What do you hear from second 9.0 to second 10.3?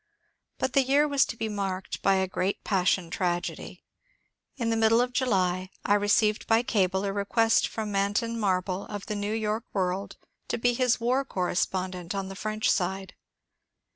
the ^* New York World"